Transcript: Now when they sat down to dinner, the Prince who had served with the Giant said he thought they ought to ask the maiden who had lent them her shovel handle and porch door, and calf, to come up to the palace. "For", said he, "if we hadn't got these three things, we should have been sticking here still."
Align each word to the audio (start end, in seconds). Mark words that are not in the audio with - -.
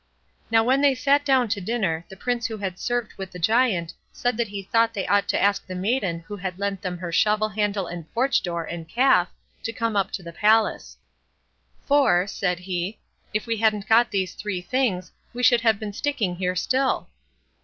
Now 0.49 0.63
when 0.63 0.81
they 0.81 0.95
sat 0.95 1.23
down 1.23 1.47
to 1.49 1.61
dinner, 1.61 2.05
the 2.09 2.17
Prince 2.17 2.47
who 2.47 2.57
had 2.57 2.79
served 2.79 3.13
with 3.17 3.29
the 3.31 3.37
Giant 3.37 3.93
said 4.11 4.39
he 4.39 4.63
thought 4.63 4.95
they 4.95 5.05
ought 5.05 5.27
to 5.29 5.39
ask 5.39 5.63
the 5.67 5.75
maiden 5.75 6.21
who 6.21 6.37
had 6.37 6.57
lent 6.57 6.81
them 6.81 6.97
her 6.97 7.11
shovel 7.11 7.49
handle 7.49 7.85
and 7.85 8.11
porch 8.11 8.41
door, 8.41 8.63
and 8.63 8.89
calf, 8.89 9.29
to 9.61 9.71
come 9.71 9.95
up 9.95 10.09
to 10.13 10.23
the 10.23 10.33
palace. 10.33 10.97
"For", 11.85 12.25
said 12.25 12.57
he, 12.61 12.97
"if 13.31 13.45
we 13.45 13.57
hadn't 13.57 13.87
got 13.87 14.09
these 14.09 14.33
three 14.33 14.61
things, 14.63 15.11
we 15.35 15.43
should 15.43 15.61
have 15.61 15.79
been 15.79 15.93
sticking 15.93 16.37
here 16.37 16.55
still." 16.55 17.07